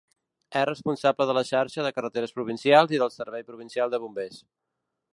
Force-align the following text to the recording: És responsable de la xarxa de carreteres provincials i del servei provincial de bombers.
És 0.61 0.63
responsable 0.69 1.27
de 1.31 1.35
la 1.39 1.43
xarxa 1.51 1.85
de 1.89 1.93
carreteres 1.97 2.35
provincials 2.39 2.97
i 2.97 3.05
del 3.05 3.15
servei 3.21 3.49
provincial 3.53 3.93
de 3.97 4.05
bombers. 4.07 4.43